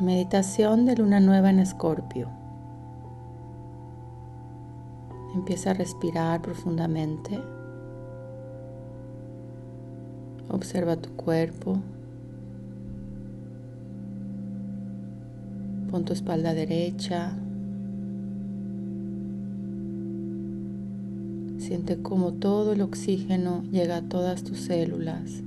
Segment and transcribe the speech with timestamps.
[0.00, 2.28] Meditación de luna nueva en Escorpio.
[5.34, 7.40] Empieza a respirar profundamente.
[10.50, 11.78] Observa tu cuerpo.
[15.90, 17.32] Pon tu espalda derecha.
[21.56, 25.42] Siente cómo todo el oxígeno llega a todas tus células.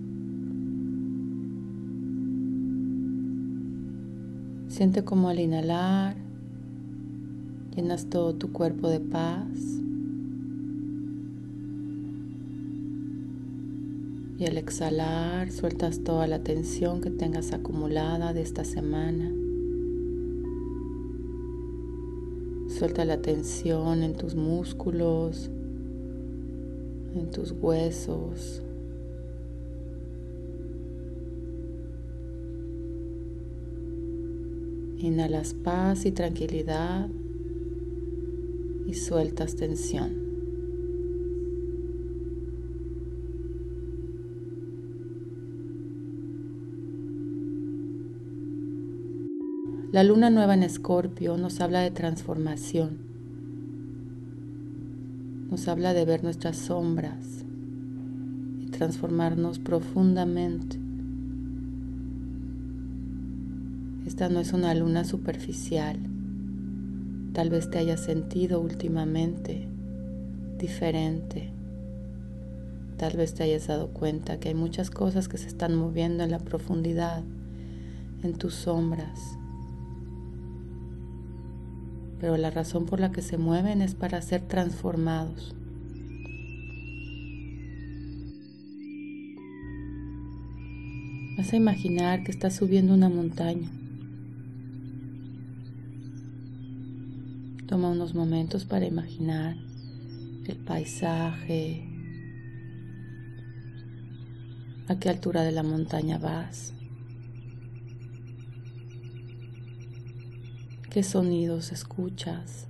[4.80, 6.16] Siente como al inhalar
[7.76, 9.60] llenas todo tu cuerpo de paz.
[14.38, 19.30] Y al exhalar sueltas toda la tensión que tengas acumulada de esta semana.
[22.70, 25.52] Suelta la tensión en tus músculos,
[27.16, 28.62] en tus huesos,
[35.02, 37.08] Inhalas paz y tranquilidad
[38.86, 40.30] y sueltas tensión.
[49.94, 52.98] La luna nueva en Escorpio nos habla de transformación.
[55.50, 57.46] Nos habla de ver nuestras sombras
[58.60, 60.79] y transformarnos profundamente.
[64.10, 66.00] Esta no es una luna superficial.
[67.32, 69.68] Tal vez te hayas sentido últimamente
[70.58, 71.52] diferente.
[72.98, 76.32] Tal vez te hayas dado cuenta que hay muchas cosas que se están moviendo en
[76.32, 77.22] la profundidad,
[78.24, 79.38] en tus sombras.
[82.20, 85.56] Pero la razón por la que se mueven es para ser transformados.
[91.38, 93.70] Vas a imaginar que estás subiendo una montaña.
[97.70, 99.56] Toma unos momentos para imaginar
[100.48, 101.88] el paisaje,
[104.88, 106.74] a qué altura de la montaña vas,
[110.90, 112.66] qué sonidos escuchas,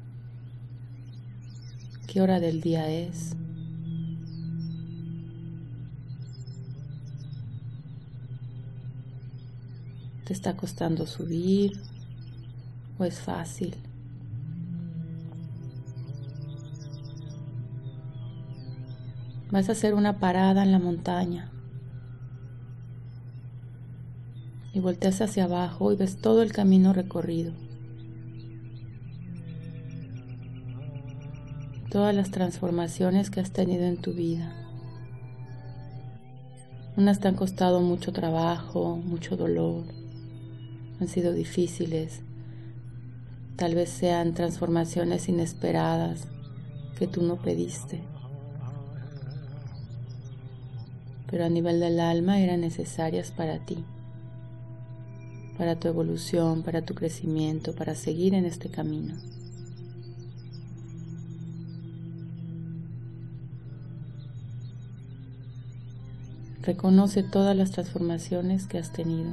[2.06, 3.38] qué hora del día es.
[10.26, 11.80] ¿Te está costando subir
[12.98, 13.78] o es fácil?
[19.52, 21.52] Vas a hacer una parada en la montaña.
[24.74, 27.54] Y volteas hacia abajo y ves todo el camino recorrido.
[31.90, 34.54] Todas las transformaciones que has tenido en tu vida.
[36.96, 39.86] Unas te han costado mucho trabajo, mucho dolor,
[41.02, 42.22] han sido difíciles.
[43.56, 46.28] Tal vez sean transformaciones inesperadas
[47.00, 48.04] que tú no pediste
[51.30, 53.84] pero a nivel del alma eran necesarias para ti,
[55.58, 59.16] para tu evolución, para tu crecimiento, para seguir en este camino.
[66.64, 69.32] Reconoce todas las transformaciones que has tenido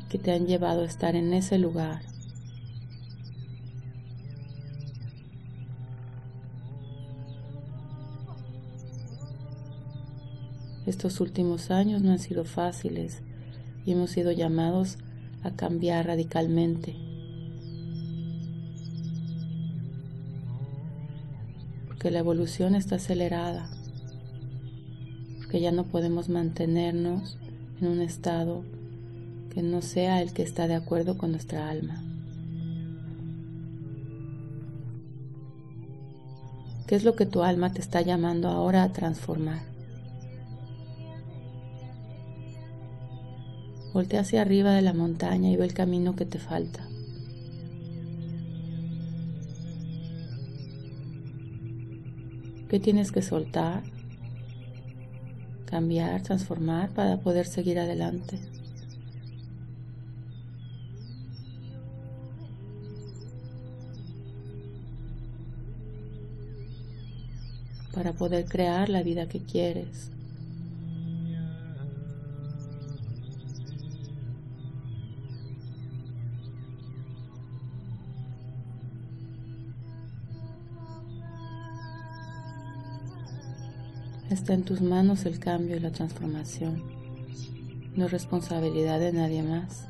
[0.00, 2.11] y que te han llevado a estar en ese lugar
[10.92, 13.22] Estos últimos años no han sido fáciles
[13.86, 14.98] y hemos sido llamados
[15.42, 16.94] a cambiar radicalmente.
[21.86, 23.70] Porque la evolución está acelerada,
[25.38, 27.38] porque ya no podemos mantenernos
[27.80, 28.62] en un estado
[29.54, 32.04] que no sea el que está de acuerdo con nuestra alma.
[36.86, 39.71] ¿Qué es lo que tu alma te está llamando ahora a transformar?
[43.92, 46.88] Voltea hacia arriba de la montaña y ve el camino que te falta.
[52.70, 53.82] ¿Qué tienes que soltar,
[55.66, 58.38] cambiar, transformar para poder seguir adelante?
[67.92, 70.10] Para poder crear la vida que quieres.
[84.32, 86.82] Está en tus manos el cambio y la transformación.
[87.94, 89.86] No es responsabilidad de nadie más.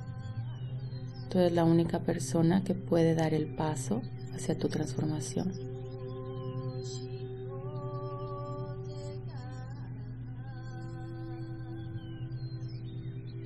[1.31, 4.03] Tú eres la única persona que puede dar el paso
[4.35, 5.53] hacia tu transformación.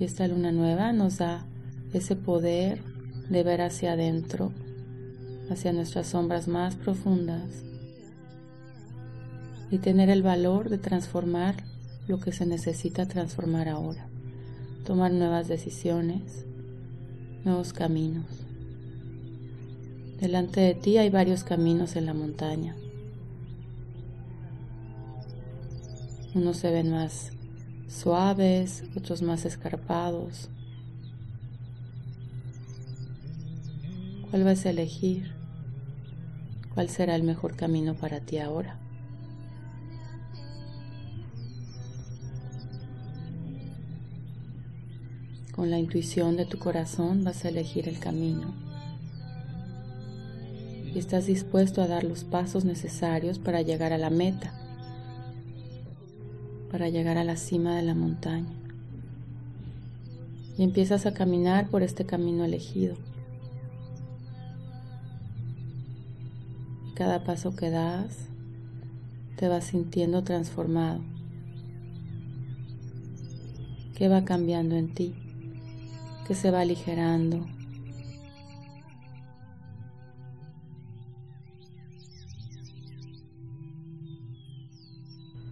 [0.00, 1.44] Y esta luna nueva nos da
[1.92, 2.80] ese poder
[3.28, 4.50] de ver hacia adentro,
[5.50, 7.65] hacia nuestras sombras más profundas
[9.70, 11.56] y tener el valor de transformar
[12.06, 14.08] lo que se necesita transformar ahora,
[14.84, 16.44] tomar nuevas decisiones,
[17.44, 18.26] nuevos caminos.
[20.20, 22.76] Delante de ti hay varios caminos en la montaña.
[26.34, 27.32] Unos se ven más
[27.88, 30.48] suaves, otros más escarpados.
[34.30, 35.32] ¿Cuál vas a elegir?
[36.74, 38.78] ¿Cuál será el mejor camino para ti ahora?
[45.56, 48.52] Con la intuición de tu corazón vas a elegir el camino.
[50.94, 54.52] Y estás dispuesto a dar los pasos necesarios para llegar a la meta,
[56.70, 58.52] para llegar a la cima de la montaña.
[60.58, 62.96] Y empiezas a caminar por este camino elegido.
[66.94, 68.28] Cada paso que das,
[69.36, 71.00] te vas sintiendo transformado.
[73.94, 75.14] ¿Qué va cambiando en ti?
[76.26, 77.46] Que se va aligerando.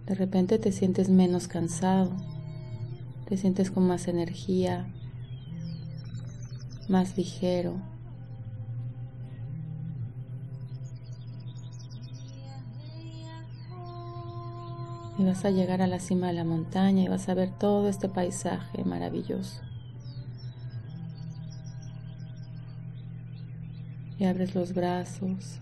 [0.05, 2.11] De repente te sientes menos cansado,
[3.27, 4.85] te sientes con más energía,
[6.89, 7.75] más ligero.
[15.17, 17.87] Y vas a llegar a la cima de la montaña y vas a ver todo
[17.87, 19.61] este paisaje maravilloso.
[24.17, 25.59] Y abres los brazos,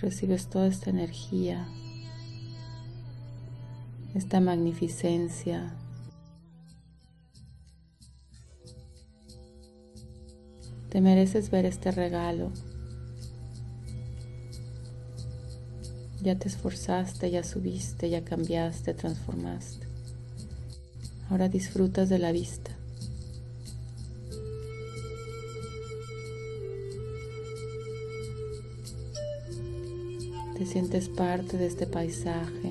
[0.00, 1.68] recibes toda esta energía,
[4.14, 5.74] esta magnificencia.
[10.88, 12.52] Te mereces ver este regalo.
[16.20, 19.86] Ya te esforzaste, ya subiste, ya cambiaste, transformaste.
[21.30, 22.76] Ahora disfrutas de la vista.
[30.62, 32.70] Te sientes parte de este paisaje.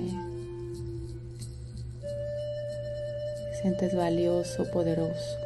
[3.50, 5.36] Te sientes valioso, poderoso.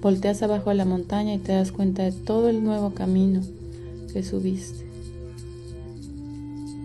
[0.00, 3.42] Volteas abajo a la montaña y te das cuenta de todo el nuevo camino
[4.12, 4.84] que subiste.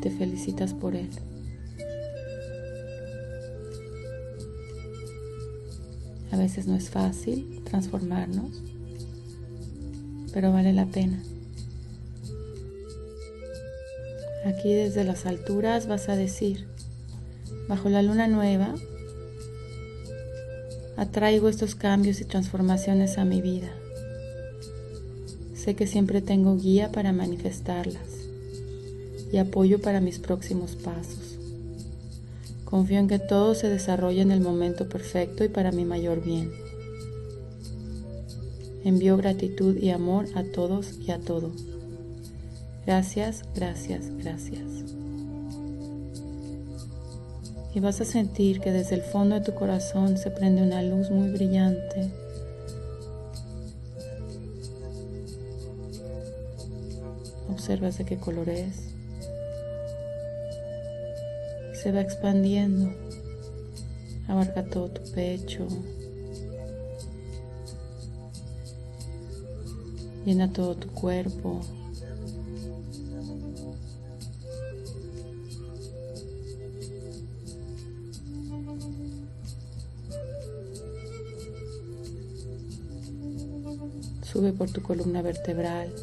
[0.04, 1.10] Te felicitas por él.
[6.38, 8.62] A veces no es fácil transformarnos,
[10.32, 11.20] pero vale la pena.
[14.46, 16.68] Aquí desde las alturas vas a decir,
[17.68, 18.76] bajo la luna nueva,
[20.96, 23.72] atraigo estos cambios y transformaciones a mi vida.
[25.56, 28.30] Sé que siempre tengo guía para manifestarlas
[29.32, 31.27] y apoyo para mis próximos pasos.
[32.70, 36.52] Confío en que todo se desarrolle en el momento perfecto y para mi mayor bien.
[38.84, 41.52] Envío gratitud y amor a todos y a todo.
[42.86, 44.66] Gracias, gracias, gracias.
[47.74, 51.10] Y vas a sentir que desde el fondo de tu corazón se prende una luz
[51.10, 52.12] muy brillante.
[57.50, 58.97] Observas de qué color es
[61.78, 62.92] se va expandiendo,
[64.28, 65.68] abarca todo tu pecho,
[70.26, 71.62] llena todo tu cuerpo.
[84.24, 85.94] Sube por tu columna vertebral.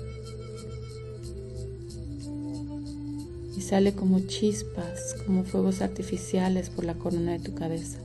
[3.60, 7.98] Sale como chispas, como fuegos artificiales por la corona de tu cabeza.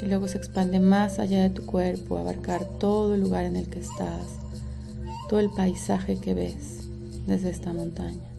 [0.00, 3.68] Y luego se expande más allá de tu cuerpo, abarcar todo el lugar en el
[3.68, 4.38] que estás,
[5.28, 6.84] todo el paisaje que ves
[7.26, 8.37] desde esta montaña.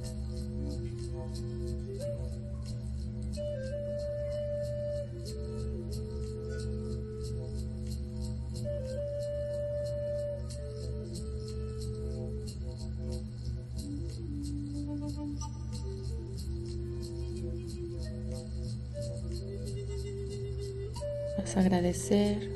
[21.40, 22.50] Vas a agradecer.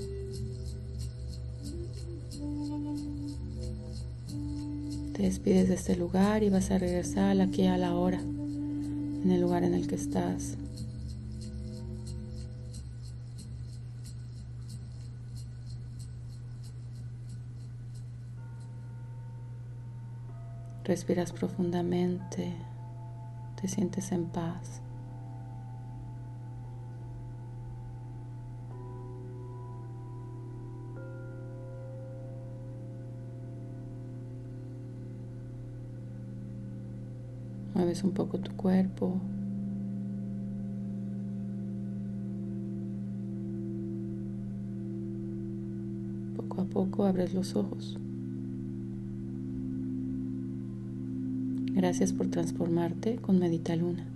[5.13, 9.39] Te despides de este lugar y vas a regresar aquí a la hora, en el
[9.39, 10.57] lugar en el que estás.
[20.83, 22.51] Respiras profundamente,
[23.61, 24.81] te sientes en paz.
[38.01, 39.21] Un poco tu cuerpo.
[46.35, 47.99] Poco a poco abres los ojos.
[51.73, 54.12] Gracias por transformarte con Medita Luna.